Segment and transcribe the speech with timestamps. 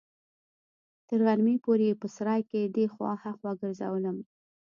[1.07, 4.17] تر غرمې پورې يې په سراى کښې دې خوا ها خوا ګرځولم.